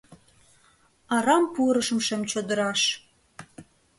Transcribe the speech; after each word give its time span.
Арам 1.15 1.45
пурышым 1.53 1.99
шем 2.07 2.21
чодыраш 2.31 2.81